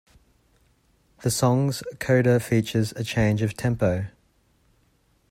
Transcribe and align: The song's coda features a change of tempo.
The 1.21 1.29
song's 1.29 1.83
coda 1.99 2.39
features 2.39 2.91
a 2.93 3.03
change 3.03 3.43
of 3.43 3.55
tempo. 3.55 4.07